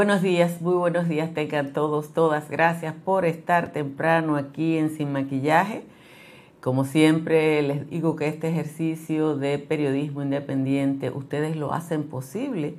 [0.00, 2.48] Buenos días, muy buenos días tengan todos, todas.
[2.48, 5.84] Gracias por estar temprano aquí en Sin Maquillaje.
[6.62, 12.76] Como siempre les digo que este ejercicio de periodismo independiente ustedes lo hacen posible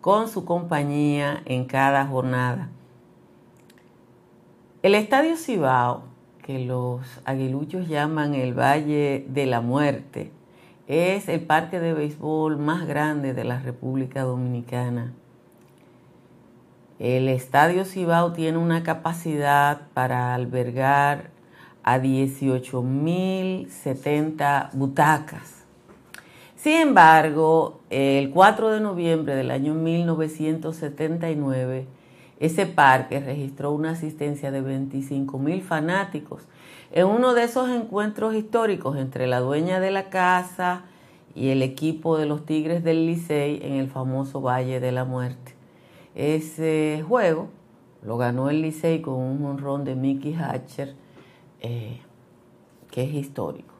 [0.00, 2.70] con su compañía en cada jornada.
[4.82, 6.04] El Estadio Cibao,
[6.42, 10.32] que los aguiluchos llaman el Valle de la Muerte,
[10.86, 15.12] es el parque de béisbol más grande de la República Dominicana
[16.98, 21.30] el Estadio Cibao tiene una capacidad para albergar
[21.82, 25.66] a 18.070 butacas.
[26.56, 31.86] Sin embargo, el 4 de noviembre del año 1979,
[32.40, 36.48] ese parque registró una asistencia de 25.000 fanáticos
[36.92, 40.84] en uno de esos encuentros históricos entre la dueña de la casa
[41.34, 45.55] y el equipo de los Tigres del Licey en el famoso Valle de la Muerte.
[46.16, 47.50] Ese juego
[48.02, 50.94] lo ganó el Licey con un honrón de Mickey Hatcher,
[51.60, 52.00] eh,
[52.90, 53.74] que es histórico.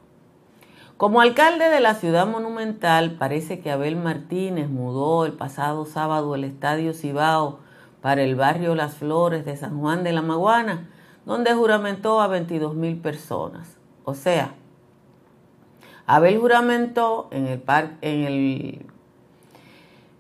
[0.99, 6.45] Como alcalde de la ciudad monumental, parece que Abel Martínez mudó el pasado sábado el
[6.45, 7.61] Estadio Cibao
[8.03, 10.91] para el barrio Las Flores de San Juan de la Maguana,
[11.25, 13.79] donde juramentó a 22 mil personas.
[14.05, 14.55] O sea,
[16.07, 17.63] Abel juramentó en el,
[18.03, 18.87] en el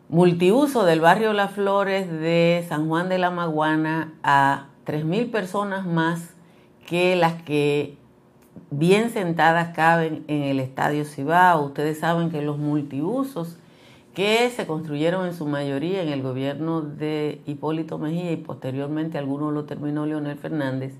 [0.09, 6.35] multiuso del barrio Las Flores de San Juan de la Maguana a 3.000 personas más
[6.87, 7.98] que las que
[8.71, 11.65] bien sentadas caben en el Estadio Cibao.
[11.65, 13.59] Ustedes saben que los multiusos
[14.15, 19.53] que se construyeron en su mayoría en el gobierno de Hipólito Mejía y posteriormente algunos
[19.53, 20.95] lo terminó Leonel Fernández,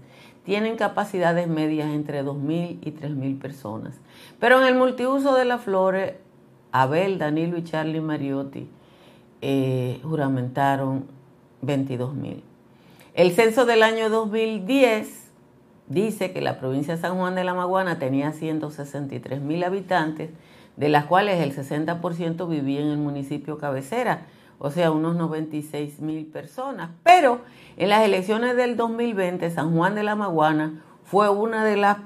[0.45, 4.01] tienen capacidades medias entre 2.000 y 3.000 personas.
[4.41, 6.15] Pero en el multiuso de Las Flores,
[6.73, 8.69] Abel, Danilo y Charlie Mariotti
[9.42, 11.07] eh, juramentaron
[11.63, 12.42] 22 mil.
[13.14, 15.27] El censo del año 2010
[15.89, 20.30] dice que la provincia de San Juan de la Maguana tenía 163 mil habitantes,
[20.77, 24.27] de las cuales el 60% vivía en el municipio cabecera,
[24.58, 26.91] o sea, unos 96 mil personas.
[27.03, 27.41] Pero
[27.77, 31.98] en las elecciones del 2020, San Juan de la Maguana fue una de las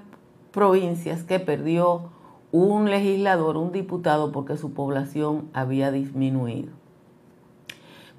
[0.52, 2.10] provincias que perdió
[2.52, 6.79] un legislador, un diputado, porque su población había disminuido.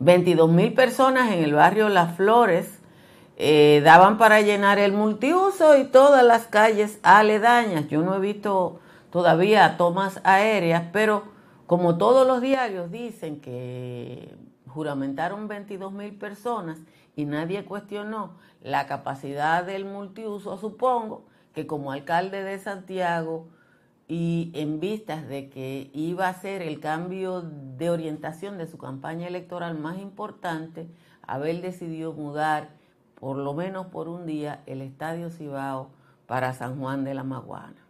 [0.02, 2.80] 22 mil personas en el barrio Las Flores
[3.38, 7.88] eh, daban para llenar el multiuso y todas las calles aledañas.
[7.88, 8.80] Yo no he visto
[9.12, 11.26] todavía tomas aéreas, pero
[11.68, 14.36] como todos los diarios dicen que
[14.68, 16.80] juramentaron 22 mil personas
[17.16, 18.32] y nadie cuestionó
[18.64, 23.46] la capacidad del multiuso, supongo que como alcalde de Santiago,
[24.08, 29.28] y en vistas de que iba a ser el cambio de orientación de su campaña
[29.28, 30.88] electoral más importante,
[31.22, 32.72] Abel decidió mudar,
[33.16, 35.90] por lo menos por un día, el Estadio Cibao
[36.26, 37.86] para San Juan de la Maguana.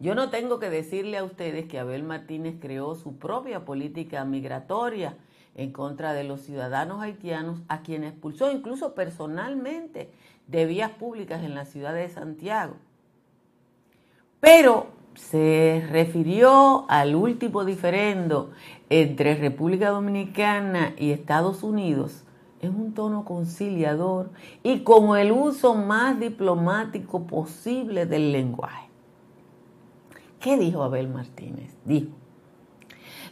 [0.00, 5.16] Yo no tengo que decirle a ustedes que Abel Martínez creó su propia política migratoria
[5.54, 10.10] en contra de los ciudadanos haitianos a quienes expulsó incluso personalmente
[10.48, 12.74] de vías públicas en la ciudad de Santiago
[14.42, 18.50] pero se refirió al último diferendo
[18.90, 22.24] entre República Dominicana y Estados Unidos
[22.60, 24.30] en un tono conciliador
[24.64, 28.88] y con el uso más diplomático posible del lenguaje.
[30.40, 31.76] ¿Qué dijo Abel Martínez?
[31.84, 32.10] Dijo,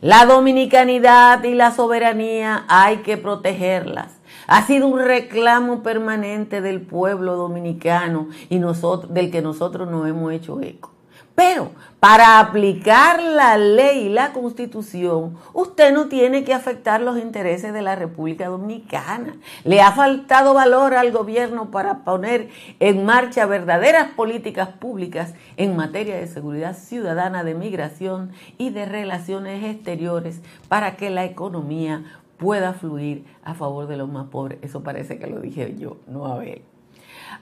[0.00, 4.20] la dominicanidad y la soberanía hay que protegerlas.
[4.46, 10.32] Ha sido un reclamo permanente del pueblo dominicano y nosotros, del que nosotros nos hemos
[10.32, 10.99] hecho eco.
[11.34, 11.70] Pero
[12.00, 17.82] para aplicar la ley y la constitución, usted no tiene que afectar los intereses de
[17.82, 19.36] la República Dominicana.
[19.64, 26.16] Le ha faltado valor al gobierno para poner en marcha verdaderas políticas públicas en materia
[26.16, 32.02] de seguridad ciudadana, de migración y de relaciones exteriores para que la economía
[32.38, 34.58] pueda fluir a favor de los más pobres.
[34.62, 36.62] Eso parece que lo dije yo, no a ver.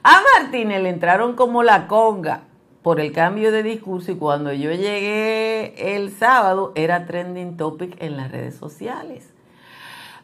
[0.03, 2.43] A Martínez le entraron como la conga
[2.83, 8.17] por el cambio de discurso y cuando yo llegué el sábado era trending topic en
[8.17, 9.33] las redes sociales.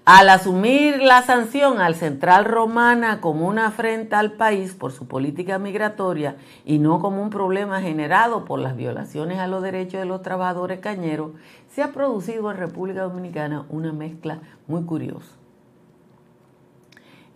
[0.07, 5.59] Al asumir la sanción al Central Romana como una afrenta al país por su política
[5.59, 6.37] migratoria
[6.67, 10.81] y no como un problema generado por las violaciones a los derechos de los trabajadores
[10.81, 11.31] cañeros,
[11.71, 15.44] se ha producido en República Dominicana una mezcla muy curiosa.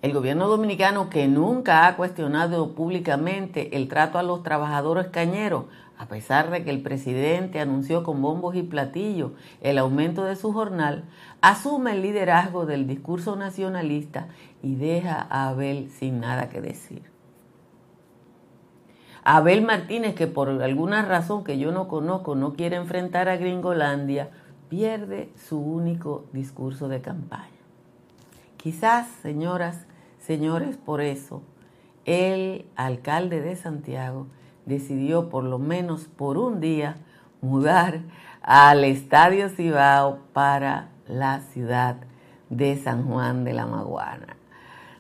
[0.00, 5.65] El gobierno dominicano, que nunca ha cuestionado públicamente el trato a los trabajadores cañeros,
[5.99, 10.53] a pesar de que el presidente anunció con bombos y platillos el aumento de su
[10.53, 11.05] jornal,
[11.41, 14.29] asume el liderazgo del discurso nacionalista
[14.62, 17.03] y deja a Abel sin nada que decir.
[19.25, 24.31] Abel Martínez, que por alguna razón que yo no conozco no quiere enfrentar a Gringolandia,
[24.69, 27.51] pierde su único discurso de campaña.
[28.56, 29.88] Quizás, señoras,
[30.29, 31.43] señores, por eso
[32.05, 34.27] el alcalde de Santiago
[34.67, 36.99] decidió por lo menos por un día
[37.41, 38.01] mudar
[38.43, 41.97] al Estadio Cibao para la ciudad
[42.51, 44.37] de San Juan de la Maguana.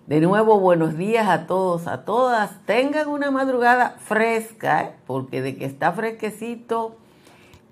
[0.06, 2.64] De nuevo, buenos días a todos, a todas.
[2.64, 4.94] Tengan una madrugada fresca, ¿eh?
[5.06, 6.96] porque de que está fresquecito,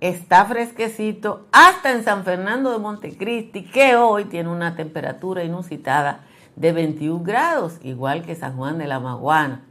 [0.03, 6.26] está fresquecito hasta en San Fernando de Montecristi, que hoy tiene una temperatura inusitada
[6.57, 9.63] de 21 grados, igual que San Juan de la Maguana.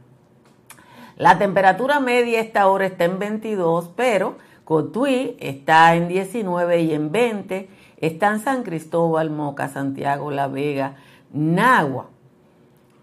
[1.16, 7.12] La temperatura media esta hora está en 22, pero Cotuí está en 19 y en
[7.12, 7.68] 20
[7.98, 10.96] están San Cristóbal, Moca, Santiago, La Vega,
[11.32, 12.10] Nagua.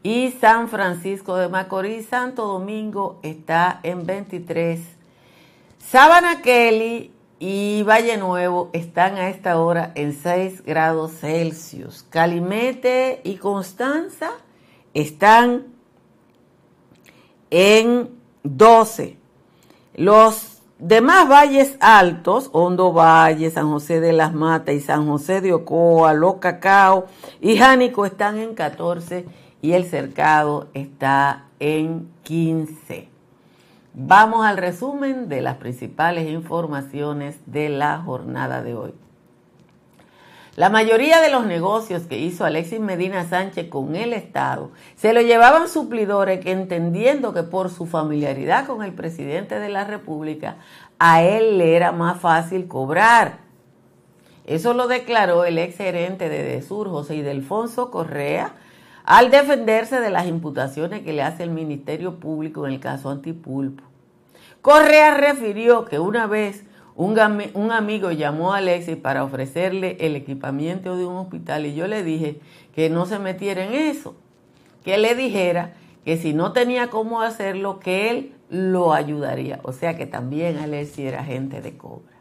[0.04, 4.82] Y San Francisco de Macorís, Santo Domingo está en 23.
[5.80, 7.12] Sabana Kelly
[7.45, 12.06] y Valle Nuevo están a esta hora en 6 grados Celsius.
[12.10, 14.31] Calimete y Constanza
[14.94, 15.66] están
[17.50, 18.12] en
[18.44, 19.18] 12.
[19.95, 25.51] Los demás valles altos, Hondo Valle, San José de las Matas y San José de
[25.51, 27.07] Ocoa, Los Cacao
[27.42, 29.25] y Jánico están en 14
[29.62, 33.12] y el cercado está en 15.
[33.95, 38.95] Vamos al resumen de las principales informaciones de la jornada de hoy.
[40.56, 45.22] La mayoría de los negocios que hizo Alexis Medina Sánchez con el Estado se lo
[45.22, 50.57] llevaban suplidores que entendiendo que por su familiaridad con el presidente de la República,
[50.98, 53.42] a él le era más fácil cobrar.
[54.46, 58.54] Eso lo declaró el ex gerente de Desur, José Ildefonso Correa,
[59.04, 63.84] al defenderse de las imputaciones que le hace el Ministerio Público en el caso Antipulpo.
[64.62, 66.64] Correa refirió que una vez
[66.96, 72.04] un, amigo llamó a Alexis para ofrecerle el equipamiento de un hospital y yo le
[72.04, 72.40] dije
[72.76, 74.16] que no se metiera en eso,
[74.84, 75.74] que le dijera
[76.06, 79.60] que si no tenía cómo hacerlo, que él lo ayudaría.
[79.64, 82.14] O sea que también Alexis era gente de cobra.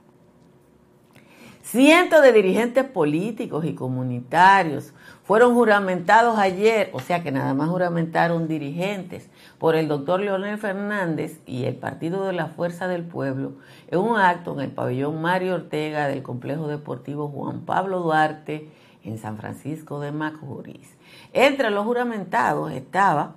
[1.63, 4.93] Cientos de dirigentes políticos y comunitarios
[5.25, 11.41] fueron juramentados ayer, o sea que nada más juramentaron dirigentes por el doctor Leonel Fernández
[11.47, 13.53] y el Partido de la Fuerza del Pueblo
[13.89, 18.69] en un acto en el pabellón Mario Ortega del Complejo Deportivo Juan Pablo Duarte
[19.05, 20.97] en San Francisco de Macorís.
[21.33, 23.37] Entre los juramentados estaba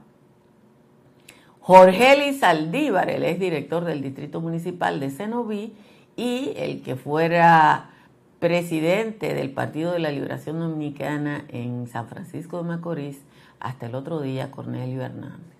[1.59, 5.75] Jorge Eli Saldívar, el exdirector del Distrito Municipal de Cenoví,
[6.15, 7.89] y el que fuera
[8.39, 13.21] presidente del Partido de la Liberación Dominicana en San Francisco de Macorís
[13.59, 15.55] hasta el otro día, Cornelio Hernández.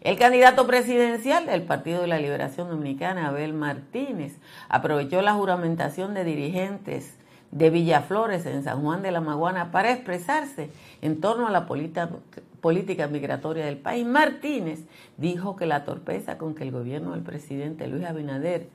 [0.00, 4.36] El candidato presidencial del Partido de la Liberación Dominicana, Abel Martínez,
[4.68, 7.16] aprovechó la juramentación de dirigentes
[7.50, 13.06] de Villaflores en San Juan de la Maguana para expresarse en torno a la política
[13.08, 14.06] migratoria del país.
[14.06, 14.80] Martínez
[15.16, 18.68] dijo que la torpeza con que el gobierno del presidente Luis Abinader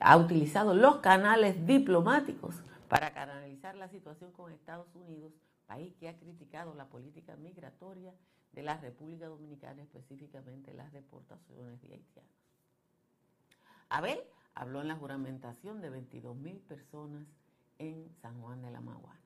[0.00, 2.54] ha utilizado los canales diplomáticos
[2.88, 5.32] para canalizar la situación con Estados Unidos,
[5.66, 8.14] país que ha criticado la política migratoria
[8.52, 12.32] de la República Dominicana, específicamente las deportaciones de haitianos.
[13.90, 14.20] Abel
[14.54, 17.26] habló en la juramentación de 22 mil personas
[17.78, 19.20] en San Juan de la Maguana.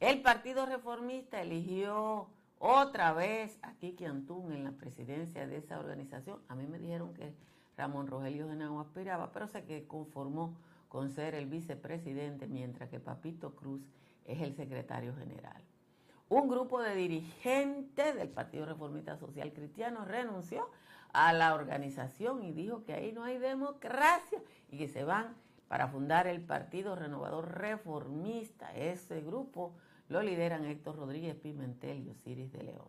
[0.00, 6.40] El Partido Reformista eligió otra vez a Kiki Antún en la presidencia de esa organización.
[6.48, 7.34] A mí me dijeron que
[7.76, 10.56] Ramón Rogelio Genao aspiraba, pero se que conformó
[10.92, 13.80] con ser el vicepresidente, mientras que Papito Cruz
[14.26, 15.56] es el secretario general.
[16.28, 20.68] Un grupo de dirigentes del Partido Reformista Social Cristiano renunció
[21.14, 24.38] a la organización y dijo que ahí no hay democracia
[24.70, 25.34] y que se van
[25.66, 28.70] para fundar el Partido Renovador Reformista.
[28.76, 29.72] Ese grupo
[30.10, 32.88] lo lideran Héctor Rodríguez Pimentel y Osiris de León.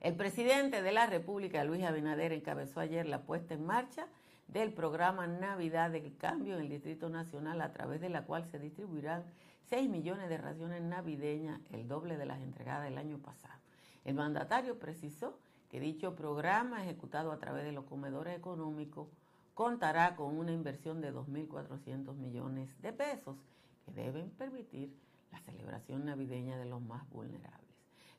[0.00, 4.06] El presidente de la República, Luis Abinader, encabezó ayer la puesta en marcha
[4.48, 8.58] del programa Navidad del Cambio en el Distrito Nacional, a través de la cual se
[8.58, 9.24] distribuirán
[9.68, 13.60] 6 millones de raciones navideñas, el doble de las entregadas el año pasado.
[14.04, 15.38] El mandatario precisó
[15.70, 19.08] que dicho programa, ejecutado a través de los comedores económicos,
[19.54, 23.36] contará con una inversión de 2.400 millones de pesos
[23.84, 24.94] que deben permitir
[25.32, 27.60] la celebración navideña de los más vulnerables.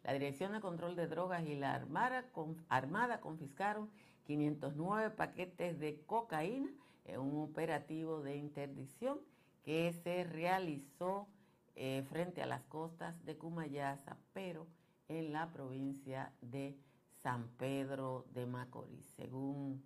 [0.03, 2.25] la Dirección de Control de Drogas y la Armada,
[2.69, 3.89] Armada confiscaron
[4.25, 6.69] 509 paquetes de cocaína
[7.05, 9.19] en un operativo de interdicción
[9.63, 11.27] que se realizó
[11.75, 14.67] eh, frente a las costas de Cumayasa, pero
[15.07, 16.77] en la provincia de
[17.21, 19.05] San Pedro de Macorís.
[19.15, 19.83] Según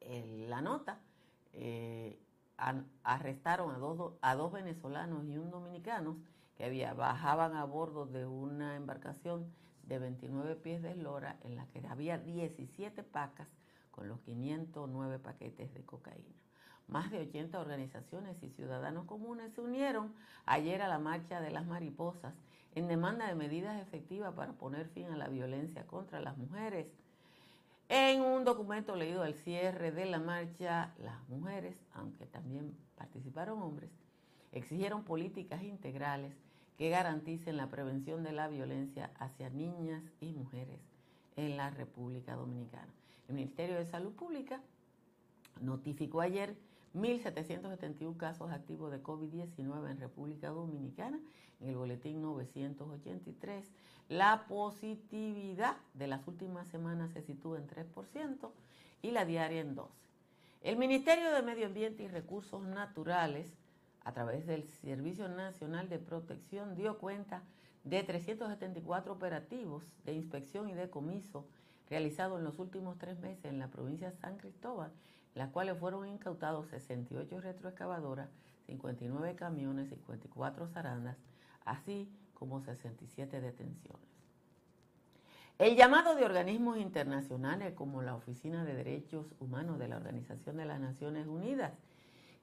[0.00, 1.00] eh, la nota,
[1.52, 2.18] eh,
[3.02, 6.18] arrestaron a dos, a dos venezolanos y un dominicano
[6.56, 9.50] que había, bajaban a bordo de una embarcación
[9.90, 13.48] de 29 pies de eslora en la que había 17 pacas
[13.90, 16.36] con los 509 paquetes de cocaína.
[16.86, 20.14] Más de 80 organizaciones y ciudadanos comunes se unieron
[20.46, 22.34] ayer a la marcha de las mariposas
[22.76, 26.86] en demanda de medidas efectivas para poner fin a la violencia contra las mujeres.
[27.88, 33.90] En un documento leído al cierre de la marcha, las mujeres, aunque también participaron hombres,
[34.52, 36.32] exigieron políticas integrales
[36.80, 40.80] que garanticen la prevención de la violencia hacia niñas y mujeres
[41.36, 42.88] en la República Dominicana.
[43.28, 44.62] El Ministerio de Salud Pública
[45.60, 46.56] notificó ayer
[46.94, 51.20] 1.771 casos activos de COVID-19 en República Dominicana,
[51.60, 53.70] en el boletín 983.
[54.08, 58.52] La positividad de las últimas semanas se sitúa en 3%
[59.02, 59.86] y la diaria en 12%.
[60.62, 63.59] El Ministerio de Medio Ambiente y Recursos Naturales
[64.04, 67.42] a través del Servicio Nacional de Protección, dio cuenta
[67.84, 71.46] de 374 operativos de inspección y decomiso
[71.88, 74.92] realizados en los últimos tres meses en la provincia de San Cristóbal,
[75.34, 78.28] las cuales fueron incautados 68 retroexcavadoras,
[78.66, 81.16] 59 camiones, 54 zarandas,
[81.64, 84.10] así como 67 detenciones.
[85.58, 90.64] El llamado de organismos internacionales como la Oficina de Derechos Humanos de la Organización de
[90.64, 91.72] las Naciones Unidas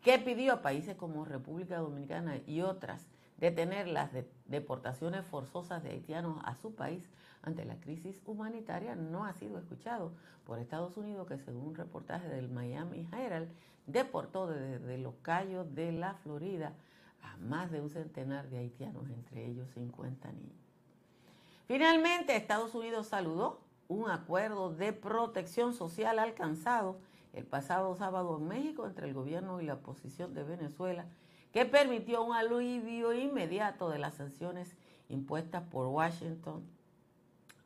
[0.08, 4.10] que pidió a países como República Dominicana y otras detener las
[4.46, 7.04] deportaciones forzosas de haitianos a su país
[7.42, 10.14] ante la crisis humanitaria, no ha sido escuchado
[10.46, 13.50] por Estados Unidos, que según un reportaje del Miami Herald,
[13.86, 16.72] deportó desde los Cayos de la Florida
[17.22, 20.56] a más de un centenar de haitianos, entre ellos 50 niños.
[21.68, 23.60] Finalmente, Estados Unidos saludó
[23.90, 26.98] un acuerdo de protección social alcanzado
[27.34, 31.06] el pasado sábado en México entre el gobierno y la oposición de Venezuela,
[31.52, 34.76] que permitió un alivio inmediato de las sanciones
[35.10, 36.64] impuestas por Washington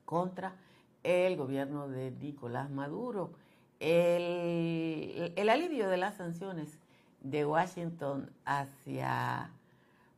[0.05, 0.55] contra
[1.03, 3.31] el gobierno de Nicolás Maduro.
[3.79, 6.77] El, alivio de las sanciones
[7.21, 9.49] de Washington hacia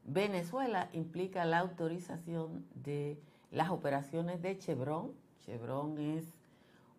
[0.04, 3.18] Venezuela implica la autorización de
[3.52, 5.14] las operaciones de Chevron.
[5.46, 6.26] Chevron es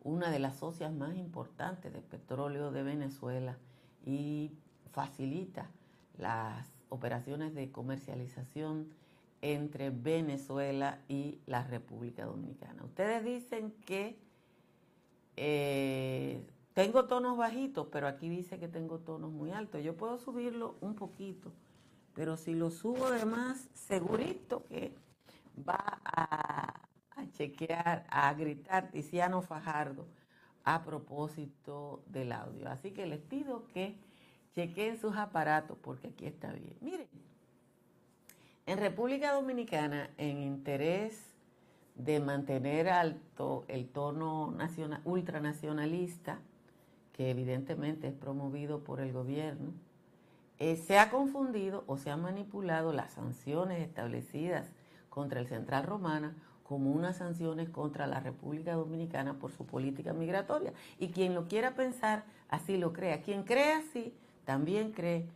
[0.04, 3.56] una de las socias más importantes de petróleo de Venezuela
[4.06, 4.52] y
[4.92, 5.70] facilita
[6.18, 8.90] las operaciones de comercialización
[9.40, 12.84] entre Venezuela y la República Dominicana.
[12.84, 14.18] Ustedes dicen que
[15.36, 19.82] eh, tengo tonos bajitos, pero aquí dice que tengo tonos muy altos.
[19.82, 21.52] Yo puedo subirlo un poquito,
[22.14, 24.94] pero si lo subo de más, segurito que
[25.66, 26.83] va a
[27.34, 30.06] chequear, a gritar Tiziano Fajardo
[30.64, 32.68] a propósito del audio.
[32.68, 33.96] Así que les pido que
[34.54, 36.76] chequeen sus aparatos porque aquí está bien.
[36.80, 37.08] Miren,
[38.66, 41.34] en República Dominicana, en interés
[41.96, 46.38] de mantener alto el tono nacional, ultranacionalista,
[47.12, 49.72] que evidentemente es promovido por el gobierno,
[50.58, 54.70] eh, se ha confundido o se han manipulado las sanciones establecidas
[55.10, 60.72] contra el Central Romana como unas sanciones contra la República Dominicana por su política migratoria.
[60.98, 63.22] Y quien lo quiera pensar, así lo crea.
[63.22, 64.12] Quien cree así,
[64.44, 65.28] también cree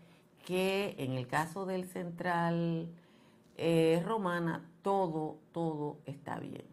[0.44, 2.88] que en el caso del Central
[3.56, 6.64] eh, Romana, todo, todo está bien.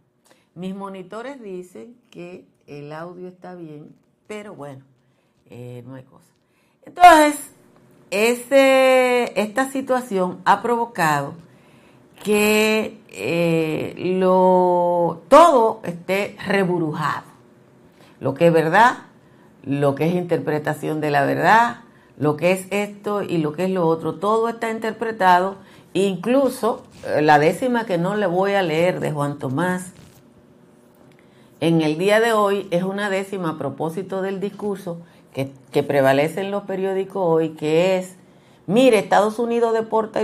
[0.53, 3.93] Mis monitores dicen que el audio está bien,
[4.27, 4.85] pero bueno,
[5.49, 6.31] eh, no hay cosa.
[6.83, 7.51] Entonces,
[8.09, 11.33] esta situación ha provocado
[12.25, 17.21] que eh, lo, todo esté reburujado.
[18.19, 18.97] Lo que es verdad,
[19.63, 21.81] lo que es interpretación de la verdad,
[22.17, 25.57] lo que es esto y lo que es lo otro, todo está interpretado,
[25.93, 29.93] incluso eh, la décima que no le voy a leer de Juan Tomás,
[31.59, 34.97] en el día de hoy es una décima a propósito del discurso
[35.31, 38.15] que, que prevalece en los periódicos hoy, que es,
[38.65, 40.21] mire, Estados Unidos deporta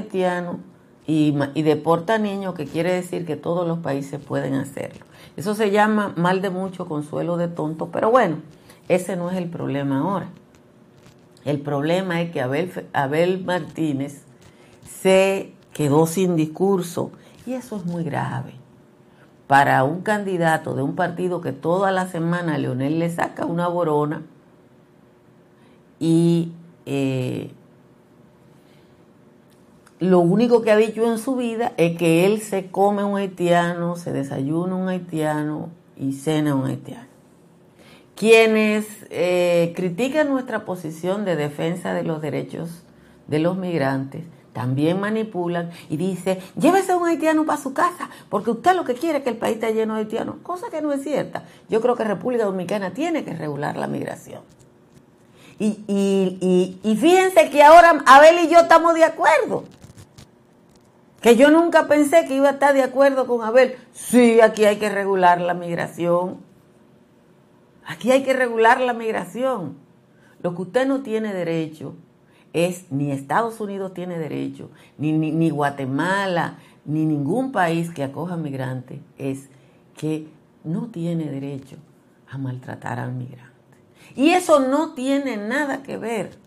[1.08, 1.32] y,
[1.64, 5.06] deporta niños, que quiere decir que todos los países pueden hacerlo.
[5.36, 8.38] Eso se llama mal de mucho, consuelo de tonto, pero bueno,
[8.88, 10.30] ese no es el problema ahora.
[11.44, 14.24] El problema es que Abel, Abel Martínez
[15.02, 17.12] se quedó sin discurso
[17.46, 18.54] y eso es muy grave,
[19.48, 24.22] para un candidato de un partido que toda la semana Leonel le saca una borona
[26.00, 26.52] y
[26.86, 27.52] eh,
[30.02, 33.96] lo único que ha dicho en su vida es que él se come un haitiano,
[33.96, 37.06] se desayuna un haitiano y cena un haitiano.
[38.16, 42.84] Quienes eh, critican nuestra posición de defensa de los derechos
[43.28, 48.76] de los migrantes también manipulan y dice, llévese un haitiano para su casa, porque usted
[48.76, 51.04] lo que quiere es que el país esté lleno de haitianos, cosa que no es
[51.04, 51.44] cierta.
[51.70, 54.42] Yo creo que República Dominicana tiene que regular la migración.
[55.60, 59.64] Y, y, y fíjense que ahora Abel y yo estamos de acuerdo.
[61.22, 63.76] Que yo nunca pensé que iba a estar de acuerdo con Abel.
[63.94, 66.38] Sí, aquí hay que regular la migración.
[67.86, 69.76] Aquí hay que regular la migración.
[70.42, 71.94] Lo que usted no tiene derecho
[72.54, 79.00] es ni Estados Unidos tiene derecho, ni, ni, Guatemala, ni ningún país que acoja migrantes,
[79.18, 79.48] es
[79.96, 80.28] que
[80.64, 81.78] no tiene derecho
[82.30, 83.52] a maltratar al migrante.
[84.16, 86.38] Y eso no tiene nada que ver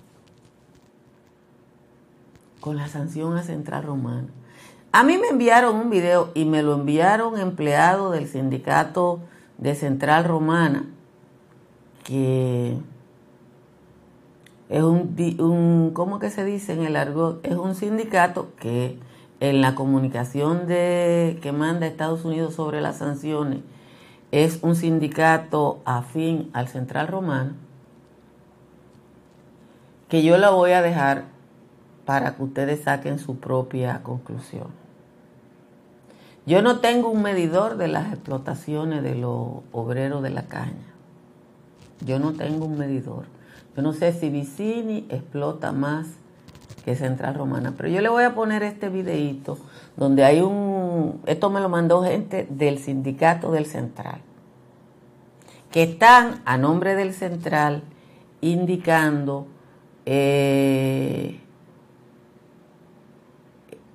[2.60, 4.28] con la sanción a Central Romana.
[4.94, 9.18] A mí me enviaron un video y me lo enviaron empleados del sindicato
[9.58, 10.84] de Central Romana,
[12.04, 12.76] que
[14.68, 17.44] es un, un, ¿cómo que se dice en el argot?
[17.44, 18.96] Es un sindicato que
[19.40, 23.62] en la comunicación de, que manda Estados Unidos sobre las sanciones
[24.30, 27.54] es un sindicato afín al Central Romano,
[30.08, 31.33] que yo la voy a dejar
[32.04, 34.68] para que ustedes saquen su propia conclusión.
[36.46, 40.92] Yo no tengo un medidor de las explotaciones de los obreros de la caña.
[42.04, 43.24] Yo no tengo un medidor.
[43.74, 46.06] Yo no sé si Vicini explota más
[46.84, 49.56] que Central Romana, pero yo le voy a poner este videito
[49.96, 54.20] donde hay un, esto me lo mandó gente del sindicato del Central,
[55.70, 57.82] que están a nombre del Central
[58.42, 59.46] indicando
[60.04, 61.40] eh,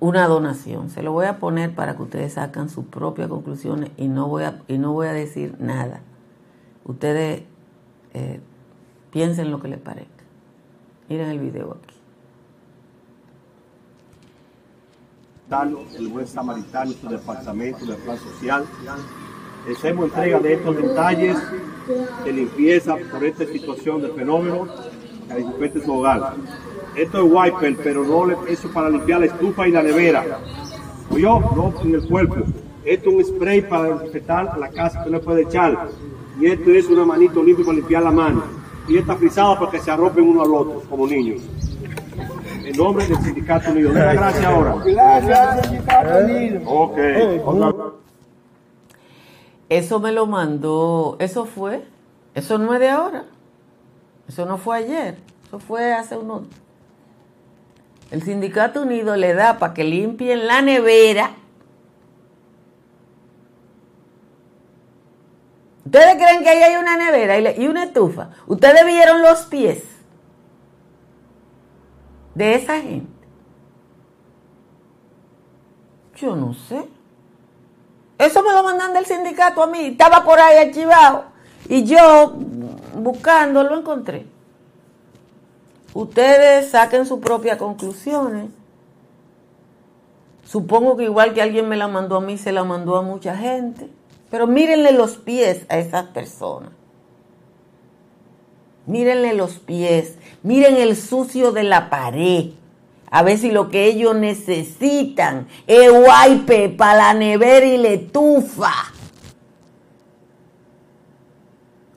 [0.00, 0.90] una donación.
[0.90, 4.44] Se lo voy a poner para que ustedes sacan sus propias conclusiones y no voy
[4.44, 6.00] a, y no voy a decir nada.
[6.84, 7.44] Ustedes
[8.14, 8.40] eh,
[9.12, 10.24] Piensen lo que les parezca.
[11.08, 11.94] Miren el video aquí.
[15.96, 18.64] El buen samaritano, su departamento de plan social.
[19.68, 21.36] Hacemos entrega de estos detalles
[22.24, 24.68] de limpieza por esta situación de fenómeno
[25.28, 26.34] que su hogar.
[26.96, 30.24] Esto es wiper, pero no le eso para limpiar la estufa y la nevera.
[31.10, 32.36] yo no en el cuerpo.
[32.84, 35.88] Esto es un spray para desinfectar la casa que no puede echar.
[36.40, 38.42] Y esto es una manito limpia para limpiar la mano
[38.88, 41.42] y está frisado para que se arropen uno al otro como niños.
[42.64, 43.90] En nombre del Sindicato Unido.
[43.90, 44.76] Muchas gracias ahora.
[44.84, 46.60] Gracias, Sindicato Unido.
[46.66, 46.98] Ok.
[49.68, 51.84] Eso me lo mandó, eso fue,
[52.34, 53.24] eso no es de ahora.
[54.26, 56.42] Eso no fue ayer, eso fue hace unos...
[58.10, 61.36] El Sindicato Unido le da para que limpien la nevera
[65.90, 68.30] ¿Ustedes creen que ahí hay una nevera y una estufa?
[68.46, 69.82] ¿Ustedes vieron los pies
[72.36, 73.26] de esa gente?
[76.14, 76.86] Yo no sé.
[78.18, 79.86] Eso me lo mandan del sindicato a mí.
[79.86, 81.24] Estaba por ahí archivado.
[81.68, 82.34] Y yo,
[82.94, 84.26] buscando, lo encontré.
[85.94, 88.50] Ustedes saquen sus propias conclusiones.
[90.44, 93.36] Supongo que igual que alguien me la mandó a mí, se la mandó a mucha
[93.36, 93.88] gente.
[94.30, 96.70] Pero mírenle los pies a esas personas.
[98.86, 100.16] Mírenle los pies.
[100.42, 102.50] Miren el sucio de la pared.
[103.10, 108.72] A ver si lo que ellos necesitan es wipe para la nevera y la estufa.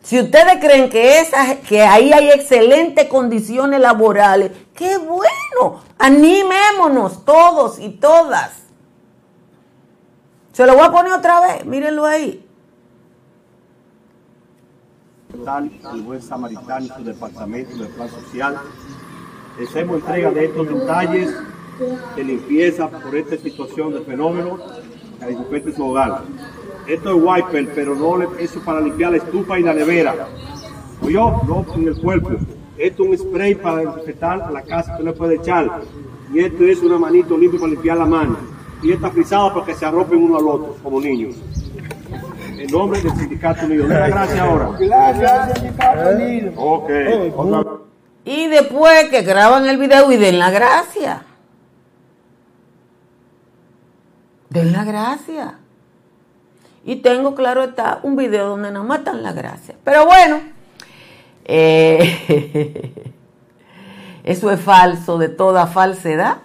[0.03, 5.81] Si ustedes creen que, esa, que ahí hay excelentes condiciones laborales, qué bueno.
[5.97, 8.63] Animémonos todos y todas.
[10.51, 12.45] Se lo voy a poner otra vez, mírenlo ahí.
[15.93, 18.59] El buen samaritano, su departamento de plan social.
[19.61, 21.33] Hacemos entrega de estos detalles
[22.15, 24.59] de limpieza por esta situación de fenómeno
[25.19, 26.23] que desinfecte su hogar.
[26.87, 30.15] Esto es wiper, pero no le, eso para limpiar la estufa y la nevera.
[31.01, 32.31] yo, no en el cuerpo.
[32.77, 35.81] Esto es un spray para desinfectar la casa que no puede echar.
[36.33, 38.37] Y esto es una manito limpia para limpiar la mano
[38.83, 41.35] y está frisado para que se arropen uno al otro como niños.
[42.57, 43.85] En nombre del Sindicato Unido.
[43.85, 44.69] Muchas gracias ahora.
[44.79, 46.51] Gracias, Sindicato Unido.
[46.57, 46.89] Ok.
[48.25, 51.23] Y después que graban el video y den la gracia.
[54.49, 55.59] Den la gracia.
[56.85, 59.75] Y tengo, claro está, un video donde nos matan la gracia.
[59.83, 60.41] Pero bueno,
[61.45, 62.93] eh,
[64.23, 66.37] eso es falso de toda falsedad.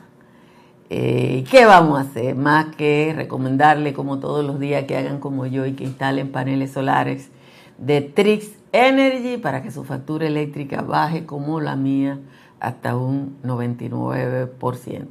[0.90, 2.34] Eh, ¿Qué vamos a hacer?
[2.34, 6.72] Más que recomendarle, como todos los días, que hagan como yo y que instalen paneles
[6.72, 7.30] solares
[7.78, 12.18] de Trix Energy para que su factura eléctrica baje como la mía
[12.60, 15.06] hasta un 99%.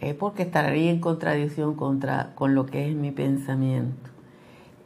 [0.00, 4.10] eh, porque estaría en contradicción contra, con lo que es mi pensamiento.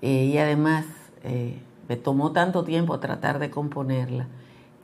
[0.03, 0.85] Eh, y además,
[1.25, 4.27] eh, me tomó tanto tiempo tratar de componerla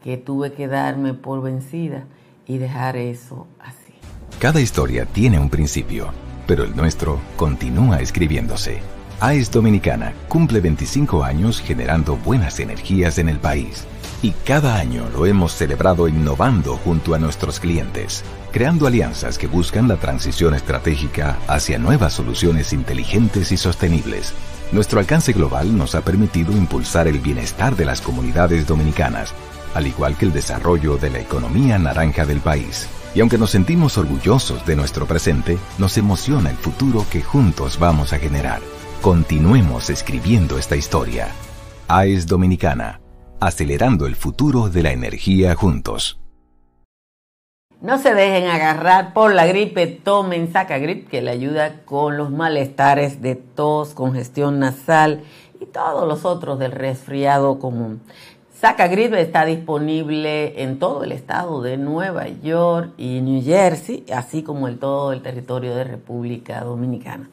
[0.02, 2.04] que tuve que darme por vencida
[2.46, 3.94] y dejar eso así.
[4.38, 6.08] Cada historia tiene un principio,
[6.50, 8.82] pero el nuestro continúa escribiéndose.
[9.20, 13.84] AES Dominicana cumple 25 años generando buenas energías en el país
[14.20, 19.86] y cada año lo hemos celebrado innovando junto a nuestros clientes, creando alianzas que buscan
[19.86, 24.32] la transición estratégica hacia nuevas soluciones inteligentes y sostenibles.
[24.72, 29.34] Nuestro alcance global nos ha permitido impulsar el bienestar de las comunidades dominicanas,
[29.72, 32.88] al igual que el desarrollo de la economía naranja del país.
[33.14, 38.12] Y aunque nos sentimos orgullosos de nuestro presente, nos emociona el futuro que juntos vamos
[38.12, 38.60] a generar.
[39.02, 41.28] Continuemos escribiendo esta historia.
[41.88, 43.00] AES Dominicana
[43.40, 46.20] acelerando el futuro de la energía juntos.
[47.80, 53.22] No se dejen agarrar por la gripe, tomen Sacagrip que le ayuda con los malestares
[53.22, 55.24] de tos, congestión nasal
[55.58, 58.02] y todos los otros del resfriado común.
[58.60, 64.68] Sacagrip está disponible en todo el estado de Nueva York y New Jersey, así como
[64.68, 67.30] en todo el territorio de República Dominicana.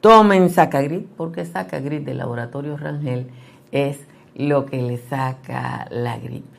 [0.00, 3.26] Tomen Sacagrip porque Sacagrip del Laboratorio Rangel
[3.70, 3.98] es
[4.34, 6.58] lo que le saca la gripe.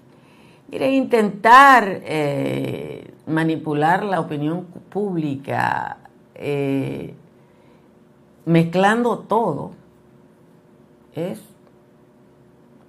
[0.69, 5.97] Miren, intentar eh, manipular la opinión pública
[6.35, 7.15] eh,
[8.45, 9.71] mezclando todo
[11.15, 11.41] es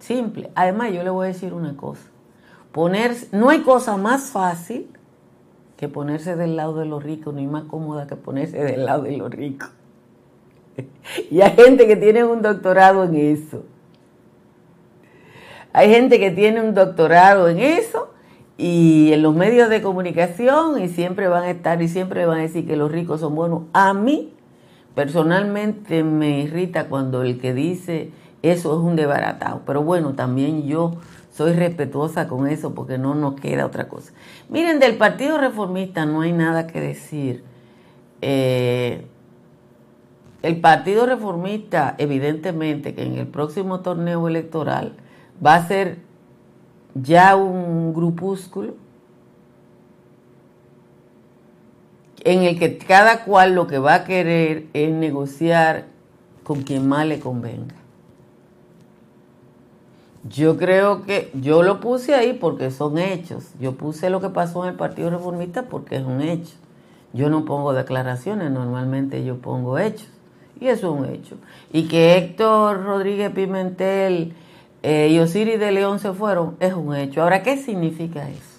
[0.03, 0.51] simple.
[0.55, 2.03] Además, yo le voy a decir una cosa.
[2.73, 4.89] Ponerse, no hay cosa más fácil
[5.77, 9.17] que ponerse del lado de los ricos, ni más cómoda que ponerse del lado de
[9.17, 9.71] los ricos.
[11.31, 13.65] y hay gente que tiene un doctorado en eso.
[15.73, 18.13] Hay gente que tiene un doctorado en eso
[18.59, 22.43] y en los medios de comunicación y siempre van a estar y siempre van a
[22.43, 23.63] decir que los ricos son buenos.
[23.73, 24.35] A mí
[24.95, 28.11] personalmente me irrita cuando el que dice
[28.43, 30.97] eso es un desbaratado, pero bueno, también yo
[31.33, 34.13] soy respetuosa con eso porque no nos queda otra cosa.
[34.49, 37.45] Miren, del Partido Reformista no hay nada que decir.
[38.21, 39.07] Eh,
[40.43, 44.95] el Partido Reformista, evidentemente, que en el próximo torneo electoral
[45.45, 45.99] va a ser
[46.95, 48.75] ya un grupúsculo
[52.25, 55.87] en el que cada cual lo que va a querer es negociar
[56.45, 57.82] con quien más le convenga.
[60.29, 63.45] Yo creo que yo lo puse ahí porque son hechos.
[63.61, 66.53] Yo puse lo que pasó en el Partido Reformista porque es un hecho.
[67.13, 70.09] Yo no pongo declaraciones, normalmente yo pongo hechos.
[70.61, 71.37] Y eso es un hecho.
[71.73, 74.35] Y que Héctor Rodríguez Pimentel
[74.83, 77.23] eh, y Osiris de León se fueron, es un hecho.
[77.23, 78.53] Ahora, ¿qué significa eso?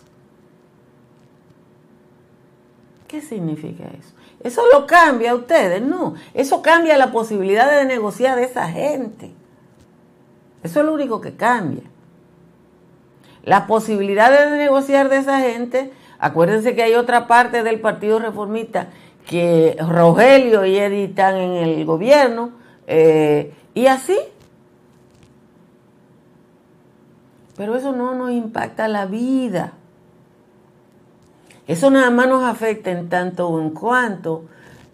[3.07, 4.13] ¿Qué significa eso?
[4.43, 5.81] ¿Eso lo cambia a ustedes?
[5.81, 9.31] No, eso cambia la posibilidad de negociar de esa gente.
[10.63, 11.83] Eso es lo único que cambia.
[13.43, 18.87] las posibilidades de negociar de esa gente, acuérdense que hay otra parte del Partido Reformista
[19.27, 22.51] que Rogelio y Eddie están en el gobierno,
[22.87, 24.17] eh, y así.
[27.57, 29.73] Pero eso no nos impacta la vida.
[31.67, 34.45] Eso nada más nos afecta en tanto en cuanto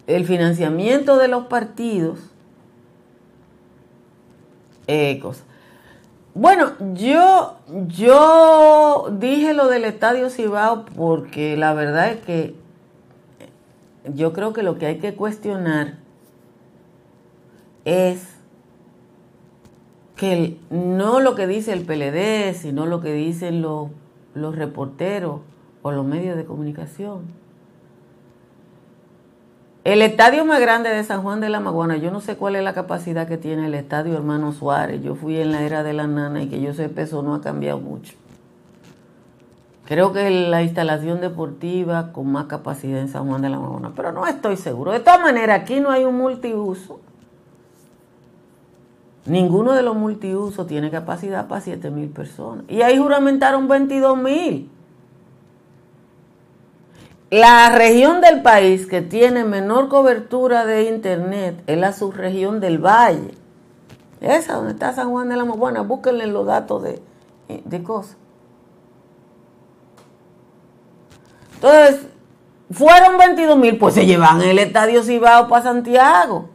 [0.06, 2.18] el financiamiento de los partidos.
[4.86, 5.20] Eh,
[6.34, 12.54] bueno, yo, yo dije lo del Estadio Cibao porque la verdad es que
[14.14, 15.98] yo creo que lo que hay que cuestionar
[17.84, 18.26] es
[20.16, 23.88] que no lo que dice el PLD, sino lo que dicen los,
[24.34, 25.40] los reporteros
[25.82, 27.22] o los medios de comunicación.
[29.82, 32.62] El estadio más grande de San Juan de la Maguana, yo no sé cuál es
[32.62, 35.02] la capacidad que tiene el estadio Hermano Suárez.
[35.02, 37.40] Yo fui en la era de la nana y que yo sé, eso no ha
[37.40, 38.12] cambiado mucho.
[39.86, 44.12] Creo que la instalación deportiva con más capacidad en San Juan de la Maguana, pero
[44.12, 44.92] no estoy seguro.
[44.92, 47.00] De todas maneras, aquí no hay un multiuso.
[49.24, 52.64] Ninguno de los multiusos tiene capacidad para 7 mil personas.
[52.68, 54.70] Y ahí juramentaron 22 mil.
[57.30, 63.34] La región del país que tiene menor cobertura de internet es la subregión del Valle.
[64.20, 67.00] Esa donde está San Juan de la Buena, búsquenle los datos de,
[67.46, 68.16] de cosas.
[71.54, 72.06] Entonces,
[72.72, 76.48] fueron 22 mil, pues se llevan el estadio Cibao para Santiago.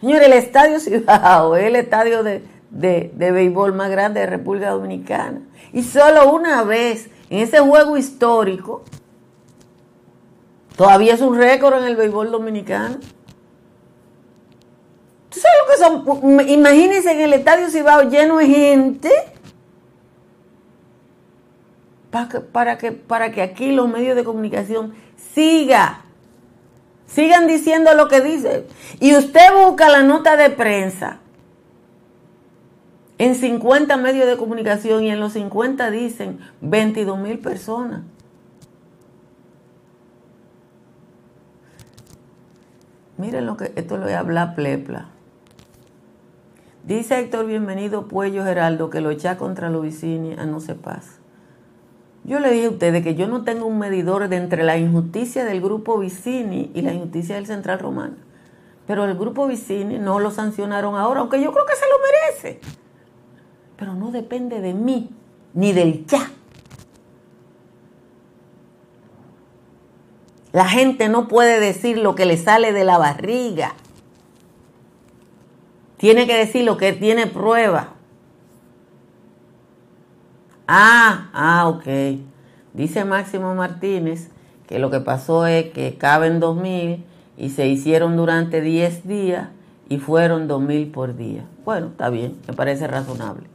[0.00, 4.70] Señores, el estadio Cibao es el estadio de, de, de béisbol más grande de República
[4.70, 5.42] Dominicana.
[5.72, 8.82] Y solo una vez, en ese juego histórico,
[10.76, 12.96] Todavía es un récord en el béisbol dominicano.
[15.28, 16.48] ¿Tú sabes lo que son?
[16.48, 19.10] Imagínense en el estadio Cibao lleno de gente.
[22.10, 24.94] Para que, para que, para que aquí los medios de comunicación
[25.34, 26.02] siga,
[27.06, 28.66] sigan diciendo lo que dicen.
[29.00, 31.20] Y usted busca la nota de prensa
[33.16, 38.02] en 50 medios de comunicación y en los 50 dicen 22 mil personas.
[43.18, 45.08] Miren lo que, esto lo voy a hablar plepla.
[46.84, 51.20] Dice Héctor Bienvenido Puello Geraldo que lo echa contra los a no se pasa.
[52.24, 55.44] Yo le dije a ustedes que yo no tengo un medidor de entre la injusticia
[55.44, 58.14] del grupo Vicini y la injusticia del Central Romano.
[58.86, 62.60] Pero el grupo Vicini no lo sancionaron ahora, aunque yo creo que se lo merece.
[63.76, 65.10] Pero no depende de mí,
[65.54, 66.30] ni del ya.
[70.52, 73.74] La gente no puede decir lo que le sale de la barriga.
[75.96, 77.94] Tiene que decir lo que tiene prueba.
[80.66, 82.18] Ah, ah, ok.
[82.74, 84.30] Dice Máximo Martínez
[84.66, 87.02] que lo que pasó es que caben 2.000
[87.36, 89.48] y se hicieron durante 10 días
[89.88, 91.44] y fueron 2.000 por día.
[91.64, 93.46] Bueno, está bien, me parece razonable.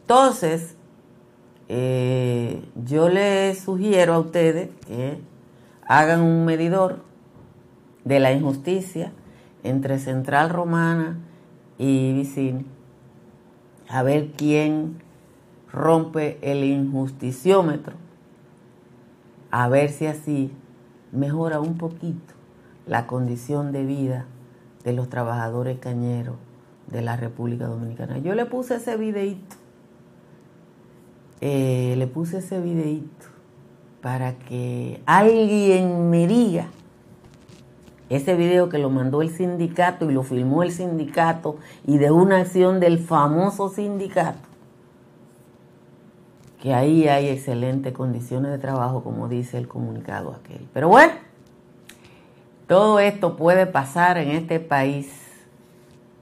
[0.00, 0.77] Entonces,
[1.68, 5.20] eh, yo les sugiero a ustedes que
[5.86, 7.00] hagan un medidor
[8.04, 9.12] de la injusticia
[9.62, 11.18] entre Central Romana
[11.76, 12.64] y Vicini,
[13.88, 15.02] a ver quién
[15.70, 17.96] rompe el injusticiómetro,
[19.50, 20.50] a ver si así
[21.12, 22.34] mejora un poquito
[22.86, 24.24] la condición de vida
[24.84, 26.36] de los trabajadores cañeros
[26.86, 28.16] de la República Dominicana.
[28.18, 29.56] Yo le puse ese videito
[31.40, 33.26] eh, le puse ese videito
[34.00, 36.68] para que alguien me diga
[38.08, 42.38] ese video que lo mandó el sindicato y lo filmó el sindicato y de una
[42.38, 44.48] acción del famoso sindicato,
[46.60, 50.66] que ahí hay excelentes condiciones de trabajo, como dice el comunicado aquel.
[50.72, 51.12] Pero bueno,
[52.66, 55.12] todo esto puede pasar en este país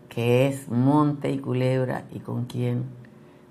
[0.08, 2.84] que es monte y culebra y con quien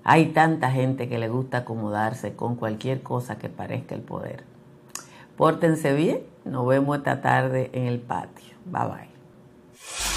[0.08, 4.44] hay tanta gente que le gusta acomodarse con cualquier cosa que parezca el poder.
[5.36, 8.54] Pórtense bien, nos vemos esta tarde en el patio.
[8.66, 10.15] Bye bye.